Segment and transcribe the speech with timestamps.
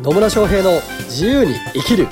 [0.00, 2.06] 野村翔平の自由に生きる。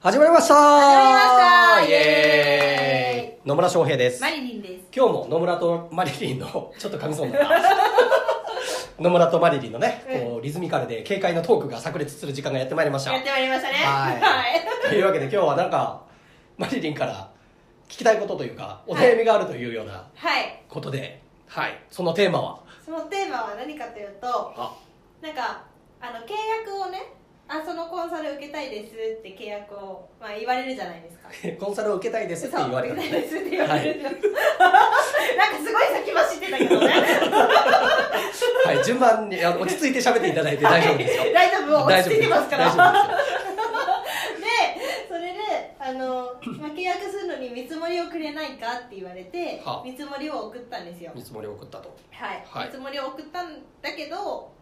[0.00, 0.54] 始まりました。
[0.54, 1.84] 始まりました。
[1.84, 3.48] イエーイ。
[3.48, 4.20] 野村翔平です。
[4.20, 4.84] マリリンです。
[4.94, 7.38] 今日も野村とマリリンの ちょっと噛みそうにな。
[7.38, 10.20] った野村とマリリンのね、うん。
[10.32, 13.12] こうリズミカルで軽快なトークが炸裂する時間がやってまいりました。
[13.12, 13.74] やってまいりましたね。
[13.76, 14.10] は
[14.86, 14.88] い。
[14.88, 16.02] というわけで今日はなんか
[16.58, 17.30] マリリンから
[17.88, 20.60] 聞きたいことというかお悩みがあるというようなはい。
[20.68, 22.58] ことではい、そのテーマは？
[22.84, 24.26] そのテーマは何かというと、
[24.56, 24.76] あ
[25.22, 25.62] なんか、
[26.00, 26.34] あの、契
[26.66, 27.14] 約をね、
[27.46, 31.28] あ、そのコンサル受けたいですって契約を、まあ言われるじゃないですか。
[31.64, 34.02] コンサルを受けたいですって言われたそうの受けたいですって言われる。
[34.02, 34.10] は
[35.36, 36.88] なんかすごい先走ってたけどね。
[38.64, 41.24] はい、順番に落ち着いて喋っていただいて大丈夫ですよ。
[41.34, 42.64] 大丈夫、落ち着いてますから。
[42.66, 43.42] 大丈夫ですよ。
[44.42, 51.96] でそれであの、まあ、契約するのに見積もりをくれないかって言われてはあ見積もりを送ったんですよ見積もりを送ったと。
[52.10, 54.52] はい、はい見積もりを送ったんだけど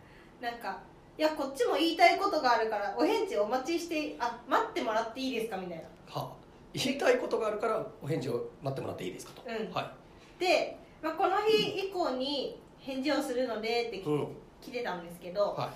[0.41, 0.79] なんか
[1.19, 6.33] いやこっちも言いたいことがあるからお返事お待ちしてあ待ってもらっていいですかみたいなはあ、
[6.73, 9.43] 言いたいことがあるからお返事を待ってもらっていいですかと。
[9.47, 9.93] うんは
[10.39, 14.03] で、まあ、この日以降に返事をするのでってい。
[14.03, 14.29] うん。
[14.61, 15.73] 来てたんですけど、は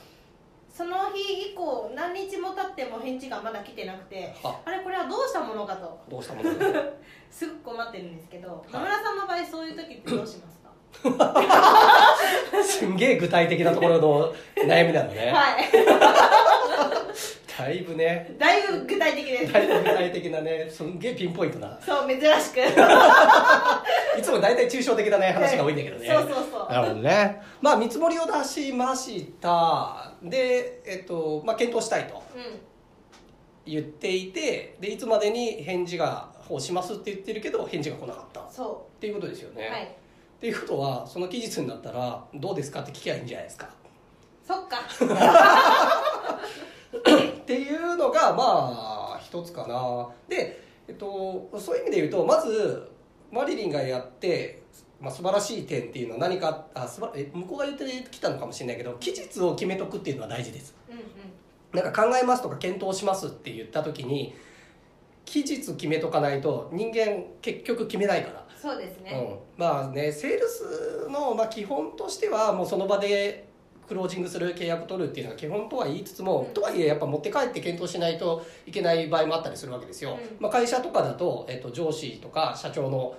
[0.76, 6.56] その日以降何日も経っても返事がまだ来てなくてあれこれはどうしたものかとどうしたものか。
[7.30, 11.34] すごく困ってるんですけど、い野村さんの場合そういう時ってどうしますか？
[12.62, 15.32] すんげえ具体的なところの悩みなのね。
[15.32, 15.64] はい
[17.56, 21.78] だいぶね、だいぶ具体的ですだいぶ具体的なね、すんげえピンポイントな。
[21.80, 22.58] そう珍しく
[24.18, 26.08] いつも大体抽象的なね、話が多いんだけどね。
[26.08, 27.40] そうそうそうなるほどね。
[27.60, 30.10] まあ、見積もりを出しました。
[30.24, 32.14] で、えっと、まあ、検討したいと。
[32.16, 32.20] う
[33.66, 38.40] 言っていてでいつまでに返事がをしますって言ってるけど返事が来なかった。
[38.40, 38.46] っ
[39.00, 39.84] ていうことですよね、うはい。
[39.84, 39.86] っ
[40.40, 43.70] ていうことはその期日になったらどうですかって聞きゃいいんじゃないですか。
[44.46, 44.80] そっか。
[47.40, 50.08] っていうのがまあ一つかな。
[50.28, 52.90] で、えっと、そういう意味で言うとまず
[53.32, 54.62] マリリンがやって、
[55.00, 60.74] まあ、素晴らしい点っていうのは何かあすばえ向こうが言ってきたのかもしれないけど期日を決めとくっていうのは大事です。
[60.88, 61.04] うんうん。
[61.72, 64.34] なんか考えますとか検討しますって言った時に
[65.24, 69.10] 期日決めとかないと人間結局決めないから、そうですね、
[69.56, 73.48] うん、まあねセールスの、まあ、基本としてはもうその場で
[73.88, 76.54] クロージングする契約取るっていうのは基本とは言いつつも、うん。
[76.54, 80.36] とはいえやっぱ持って帰って検討しないといけない場合もあったりするわけですよ、うん。
[80.40, 83.16] まあ、会社とかだと、えっと、上司とか社長の、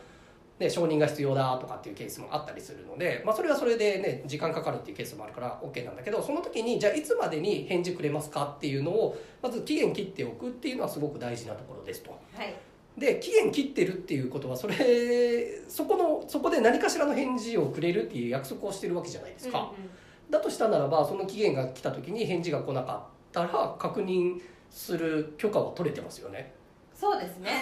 [0.60, 12.12] ね、承認が必要だとかっていうケースもあったりするので、まあ、それはそれでね時間かかるっていうケースもあるから OK なんだけどその時にじゃあいつまでに返事くれますかっていうのをまず期限切っておくっていうのはすごく大事なところですと。
[12.12, 12.56] はい。
[12.98, 19.90] で期限切ってるっていうことはそれそこのそこで何かしらの返事をくれるっていう約束をしてるわけじゃないですか、うんうん。
[20.32, 26.54] だとしたならばその期限が来た時に返事が来なかったら確認する許可は取れてますよね。
[26.94, 27.62] そうですね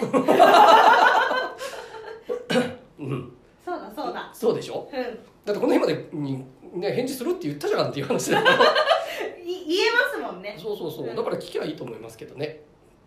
[3.08, 3.32] うん。
[3.64, 4.30] そうだそうだ。
[4.32, 4.88] そうでしょ？
[4.92, 5.02] うん。
[5.44, 6.44] だってこの日までに、
[6.74, 10.56] ね、返事するって言ったじゃんって いう話だ言えますもんね。
[10.60, 11.14] そうそうそう。
[11.14, 12.62] だから聞きゃいいと思いますけどね。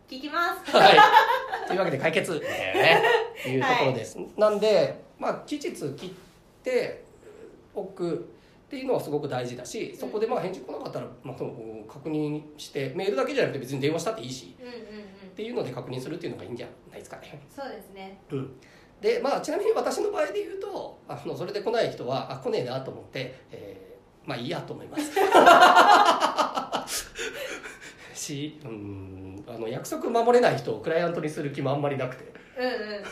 [0.09, 0.72] 聞きます。
[0.72, 0.97] はい。
[1.68, 2.31] というわけで解決。
[2.40, 3.03] ね。
[3.46, 6.09] いうところです、なんでまあ期日切っ
[6.63, 7.03] て
[7.74, 8.30] おく。
[8.68, 11.53] っていうのはすごく大事だしそこでまあ返事来なかったら、まあ、その
[11.88, 14.57] 確認してメールだけじゃなくて別に電話したっていいし。
[14.59, 14.80] うんうんうん。
[14.80, 14.84] っ
[15.38, 17.41] ていうので確認するっていうのがいいんじゃないですかね。
[17.50, 18.19] そうですね。
[18.31, 18.59] うん
[19.02, 23.88] でまあ、ちなみに私の場合で言うとあのそれで来ない人はあ来ねえなと思って、えー
[24.28, 25.13] まあいいやと思います。
[28.13, 32.24] しうんあの約束守れない人をクライアントにする気もあんまりなくて。
[32.25, 32.28] っ
[32.59, 33.03] うんうん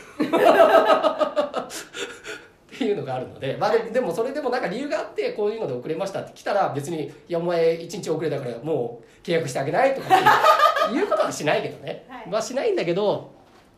[2.78, 12.29] ていうのがあるので、まあ、ででもそれでもなんか理由があってこういうので遅れましたって来たら別に「いやお前1日遅れたからもう契約してあげない」とかって いうことはしないけどね、はい。
[12.29, 13.31] まあしないんだけど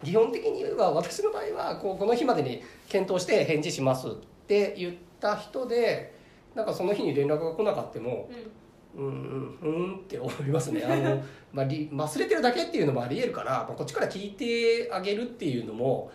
[0.03, 4.11] 基本的には私の場合はこうこの日までに検討して返事しますっ
[4.47, 6.15] て言った人で
[6.55, 8.51] なんかその日に連絡が来なかったもうん。
[8.95, 10.83] うんうんうんって思いますね。
[10.83, 11.23] あの、
[11.53, 16.11] まあ、り忘れてるだけっていうのもありえるから、まあ、こっちから聞いてあげるっていうのも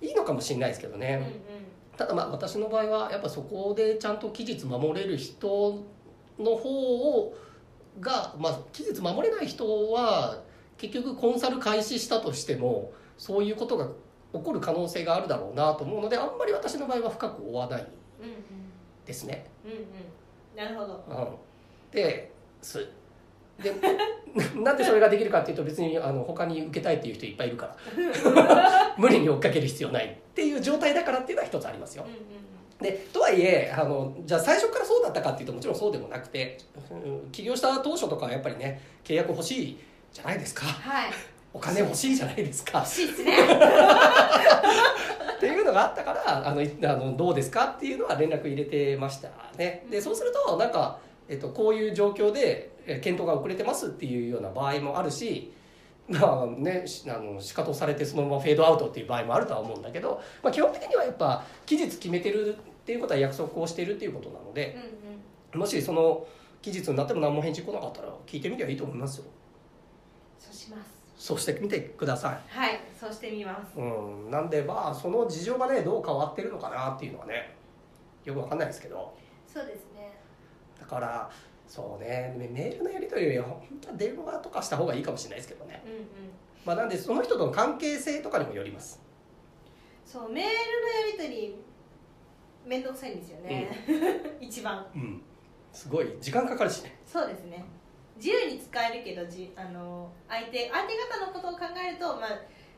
[0.00, 1.32] いいのかもしれないですけどね、うんうん。
[1.96, 5.84] ただまあ私の場合はやっぱそこでちゃんと期日守れる人
[6.38, 7.34] の方を
[8.00, 10.42] が、まあ、期日守れない人は
[10.76, 13.86] 結局コンサル開始したとしてもそういうことが
[14.32, 17.86] 起こる可能性があるだろうなと思うのであんまり私の場合は深く追わない
[19.06, 19.46] ですね。
[19.64, 19.78] うんうん
[20.56, 21.40] なるほど、
[21.90, 22.30] で
[22.62, 22.88] す
[23.60, 23.72] で
[24.56, 32.18] なんでそれができるかっていうと別にあの他に受けたいっていう人いっぱいいるから無理に追っかける必要ないっていう状態だからっていうのは一つありますようんうん
[32.80, 36.58] でとはいえあのじゃあ最初からそうだったかっていうともちろんそうでもなくて
[37.30, 39.78] 起業した当初とかはやっぱりね契約欲しい
[40.12, 41.10] じゃないですかはい
[41.54, 42.80] お金欲しいじゃないですか。
[42.80, 43.32] 欲しいですね。
[45.36, 49.86] っていうのがあったからあのいあのどうですかっていうのは連絡入れてましたね。
[49.90, 50.98] でそうするとなんか、
[51.28, 55.52] えっと、こういう状況でえ検討が遅れてますっていうような場合もあるし
[56.08, 64.76] まあねしあの仕方されてそのままフェードアウトっていう場合もあるとは思うんだけど、まあ、基本的にはやっぱ期日決めてるっていうことは約束をしているっていうことなので
[65.54, 65.60] うんうん。
[65.60, 66.26] もしその
[66.60, 69.24] 期日になっても何も返事来なかったら聞いてみればいいと思いますよ。
[70.38, 72.58] そうしますそうしてみてください。
[72.58, 73.78] はいそうしてみます。
[73.78, 77.54] うん、なんでまあその事情がねどう変わってるのかなっていうのはね
[78.24, 79.14] よくわかんないですけど。
[79.46, 80.18] そうですね。
[80.80, 81.30] だから
[81.66, 86.00] そうねメメールのやり取りよりは本当は電話とかした方がいいかもしれないですけどね、うんうん。
[86.64, 89.00] まあ、なんでその人との関係性とかにもよります。
[90.04, 91.56] そうメールのやり取り
[92.64, 93.70] めんどくさいんですよね、
[94.40, 94.86] 一番。
[94.94, 95.22] うん。
[95.72, 96.96] すごい時間かかるしね。
[97.06, 97.64] そうですね
[98.16, 102.28] 自由に使えるけどじあの相手相手方のことを考えると、まあ、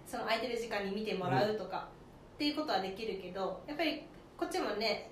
[0.06, 1.88] その空いてる時間に見てもらうとか、
[2.34, 4.02] っていうことはできるけどやっぱり
[4.36, 5.10] こっちもね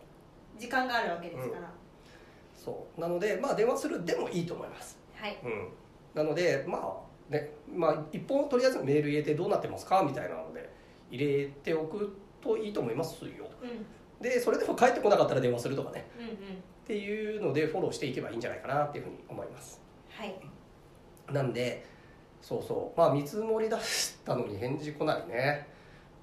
[0.58, 1.70] 時間があるわけですから、
[2.54, 3.00] そう。
[3.00, 4.98] なのでまあ電話するでもいいと思います。
[5.14, 5.38] はい。
[5.44, 5.68] うん。
[6.14, 10.02] なのでまあねまあ一本とりあえずメール入れてどうなってますか？
[10.02, 10.70] みたいなので
[11.10, 13.30] 入れておくといいと思いますよ。
[13.62, 13.70] うん。
[13.70, 13.86] うん
[14.20, 16.06] でそれでも帰ってこなかったら電話するとかね。
[16.18, 16.26] うん。
[16.26, 16.30] っ
[16.86, 19.82] ていうのでフォローしていけばいいんじゃないかなっていうふうに思います
[20.14, 20.34] はい。
[21.32, 21.84] なんで
[22.40, 22.98] そうそう。
[22.98, 25.66] まあ見積もり出したのに返事来ないね。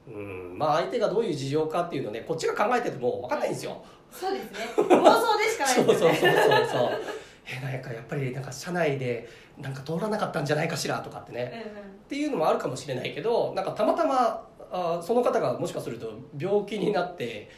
[0.08, 0.56] うん。
[0.58, 3.84] まあ相手がどういう事情かっていうのねこっちが考えてても分かんないんですよ。
[4.12, 4.60] そうですね。
[4.78, 6.16] 妄想でしかないそうですよね。
[6.16, 6.92] そうそうそうそう
[7.48, 9.28] えなんかやっぱりなんか社内で
[9.58, 11.52] なんか通らなかったんじゃないかしらとかってね。
[11.54, 11.88] うんうん。
[11.88, 17.50] っていうのもあるかもしれないけどなんかたまたまあその方がもしかすると病気になって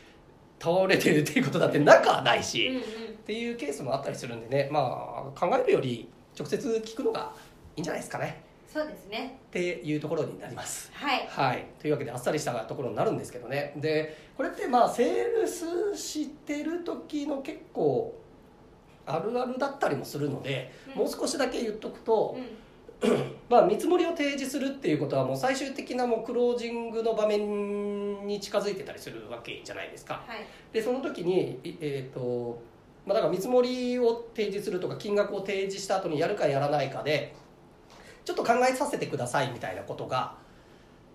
[0.59, 2.81] 倒れてるっていうことだってなくはないし、うんうん。
[2.81, 2.85] っ
[3.25, 4.69] ていうケースもあったりするんでね。
[4.71, 7.33] まあ考えるより直接聞くのが
[7.75, 8.43] いいんじゃないですかね。
[8.73, 9.37] そうですね。
[9.49, 10.91] っていうところになります。
[10.93, 11.27] はい。
[11.29, 13.73] はい、というわけであっさりしたところになるんですけどね。
[13.77, 18.19] でこれってまあセールスしてる時の結構
[19.05, 20.99] あるあるだったりもするので、うん。
[21.01, 23.13] もう少しだけ言っとくとう、ん。
[23.49, 30.23] まあ、見積もりを提示するっていうことはもう最終的なもうクロージングの場面に近づいてたりするわけじゃないですか。
[30.25, 30.47] はい。
[30.71, 32.59] でその時に、いえーと
[33.05, 37.35] まあ、だから見積もりを提示するとか金額を提示した後にやるかやらないかで
[38.25, 40.35] ちょっと考えさせてくださいみたいなことが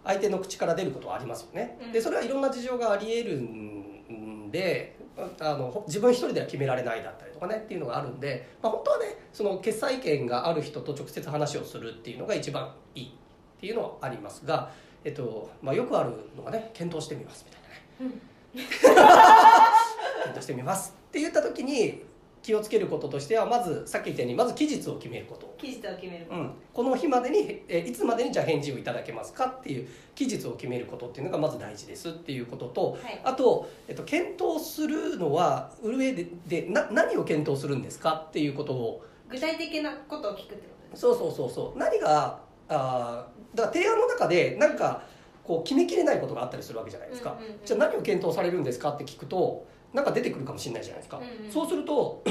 [0.04, 1.78] 相手の口から出ることはありますよね。
[1.82, 4.96] うんでそれはいろんな事情がありえるんで
[5.40, 14.70] あのほ自分一人では決められないだったりとかねっていうのがあるんで、まあ、本当はねその決済権がある人と直接話をするっていうのが一番いいっていうのはありますが、
[15.04, 17.74] えっとまあ、よくあるのがね検討してみますみたいなね。
[18.00, 22.02] うん 検討してみますって言った時に
[22.42, 33.20] 気をつけることとしてはまずさっき言ったようにまず期日を決めること、期日を決めるうん、この日までにえいつまでにじゃあ返事をいただけますかっていう期日を決めることっていうのがまず大事ですっていうこととはい。
[33.24, 39.04] あと、えっと、検討するのは上ででな何を検討するんですかっていうことを。
[39.28, 41.78] 具体的なことを聞くってことですそうそうそうそう。
[41.78, 45.02] 何があーだから提案の中で何か
[45.42, 51.52] こう決めきれないことがあったりするわけじゃないですか、じゃあ何を検討されるんですかって聞くとなんか出てくるかもしれないじゃないですか、うんうん。
[51.52, 52.22] そうすると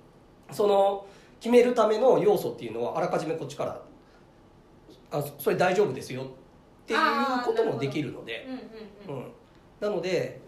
[0.52, 1.06] その
[1.40, 3.82] 決めるための要素っていうのはあらかじめこっちから
[5.10, 6.22] あそれ大丈夫ですよ。
[6.22, 6.26] っ
[6.86, 7.00] ていう
[7.44, 8.46] こともできるので。
[9.80, 10.40] なので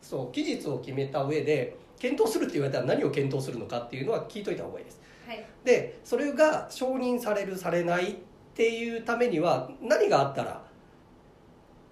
[0.00, 5.00] そう期日を決めた上で検討するって言われたら何を検討するのかっていうのは聞いといた方がいいです。
[5.26, 5.44] はい。
[5.64, 8.16] でそれが承認されるされないっ
[8.54, 10.62] ていうためには何があったら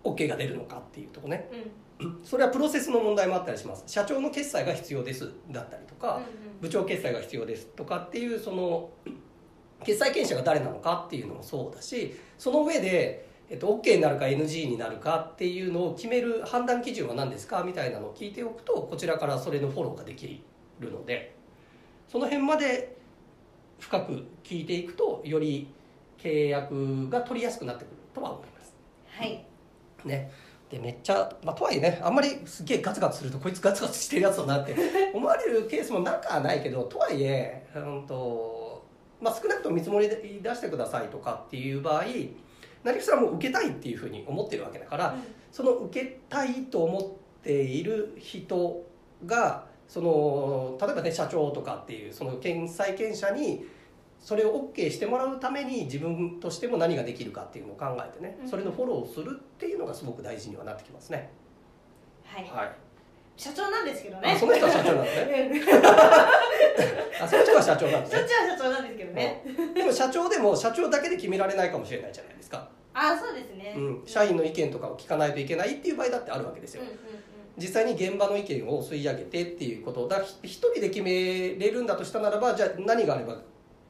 [0.04, 1.48] OK が出るのかっていうとこね。
[1.52, 1.70] うん
[2.24, 3.84] それはプロセスの問題もあったりします。
[3.86, 6.20] 社長の決済が必要ですだったりとか、
[6.60, 8.90] 部長決済が必要ですとかっていうその
[9.84, 20.42] 決済権者が誰なのかっていうのもそうだしその上で、えっと、OK になるか NG になるかっていうのを決める判断基準は何ですかみたいなのを聞いておくとこちらからそれのフォローができ
[20.80, 21.34] るので
[22.08, 22.96] その辺まで
[23.78, 25.68] 深く聞いていくとより
[26.18, 28.74] 契約が取りやすくなってくるとは思います。
[29.08, 29.44] はい。
[30.04, 30.30] ね
[30.70, 34.74] でめっちゃ、まあ、とはいえねあんまりすげえガツガツするとこいつガツガツしてるやつだなって
[35.12, 38.82] 思われるケースもなくはないけどとはいえ、うんと
[39.20, 42.04] まあ、少なくとも見積もりで出してくださいとかっていう場合
[42.84, 45.14] 何かしらもう受けたいっていうふうに思ってるわけだから、
[45.52, 48.82] その受けたいと思っている人
[49.26, 53.66] がその例えばね社長とかっていうその検債権者に
[54.20, 58.48] それを OK してもらうために自分としても何ができるかっていうのを考えてねうん。
[58.48, 61.30] それのフォローをするっていうのがすごく大事にはなってきますね。
[62.24, 62.44] はい。
[62.44, 62.72] はい、
[63.36, 65.50] 社長なんですけどあねその人は社長なんですね。
[65.52, 65.86] うん。
[67.24, 69.44] あその人は社長なんですそっねちは社長なんですけどね。
[69.74, 73.74] でも社長でも社長だけで決められないかもしれないじゃないですか、あそうですね。
[73.76, 76.82] うん、社員の意見とかを聞かないといけないっていう場合だってあるわけですよ。
[76.82, 76.98] うんうんうん。
[77.56, 80.06] 実際に現場の意見を吸い上げてっていうこと。
[80.06, 83.36] だひ一人で決めれるんだとしたならばじゃあ何があれば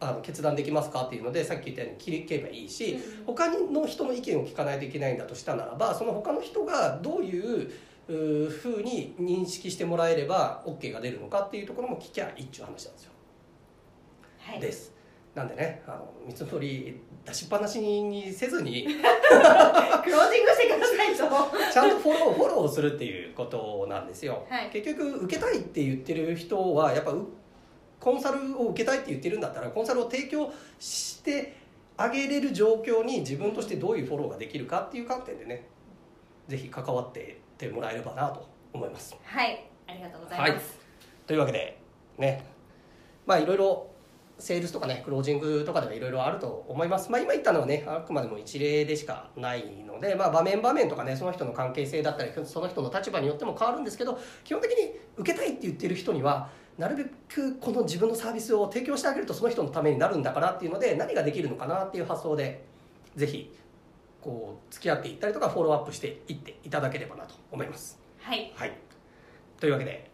[0.01, 7.71] あの決断できますかっていうのでさっき言ったように切りけばいいし、うん他の人の意見を聞かないといけないんだとしたならばその他の人がどういう
[8.09, 13.13] ふうに認識してもらえれば OK が出るのかっていうところも聞きゃいいっちゅう話なんですよ。
[14.39, 14.61] はい。
[14.61, 14.93] です。
[15.35, 18.85] なんでねあの見積もり出しっぱなしにせずに
[20.03, 21.73] クロージングしてくださいと。
[21.73, 24.71] ちゃんとフォローフォローするっていうことなんですよ、はい。
[24.71, 27.29] 結局受けたいって言ってる人はやっぱう
[28.01, 31.57] コンサルを受けたいって言ってるんだったらコンサルを提供して
[31.97, 35.67] あげれる状況に自分としてどういうフォローができるかっていう観点でね
[36.49, 39.15] ぜひ関わってってもらえればなと思います。
[39.23, 39.67] はい。
[39.87, 40.61] ありがとうございます、はい。
[41.27, 41.79] というわけで
[42.19, 42.45] ね。
[43.27, 43.91] まあいろいろ
[44.39, 47.11] セールスとかねクロージングとかではいろいろあると思います。
[47.11, 62.65] まあ今言ったのはねあくまでも一例でしかないのでまあ場面場面とかねその人の関係性だったりその人の立場によっても変わるんですけど基本的に受けたいって言ってる人にはなるべくこの自分のサービスを提供してあげるとその人のためになるんだからっていうので何ができるのかなっていう発想で
[63.17, 63.55] ぜひ
[64.21, 68.73] こう付き合っていったりとかフォローアップしていっていただければなと思いますはいはい。
[69.59, 70.11] というわけで、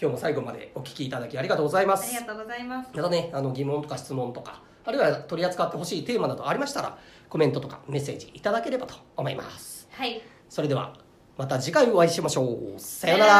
[0.00, 2.16] 今日も最後までお聞きいただきありがとうございます。
[2.16, 6.98] ありがとうございますまたね、あの疑問とか質問とか、あるいは取り扱ってほしいテーマなどありましたら、
[7.28, 9.88] コメントとかメッセージいただければと思います。
[9.92, 10.96] はいそれでは、
[11.36, 12.78] また次回お会いしましょう。
[12.78, 13.36] さようなさよ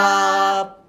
[0.56, 0.86] うなら。